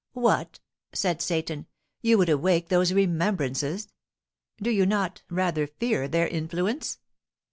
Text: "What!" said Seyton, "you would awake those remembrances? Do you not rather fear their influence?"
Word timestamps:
"What!" 0.13 0.59
said 0.93 1.21
Seyton, 1.21 1.67
"you 2.01 2.17
would 2.17 2.27
awake 2.29 2.69
those 2.69 2.91
remembrances? 2.91 3.87
Do 4.59 4.71
you 4.71 4.87
not 4.87 5.21
rather 5.29 5.67
fear 5.67 6.07
their 6.07 6.27
influence?" 6.27 6.97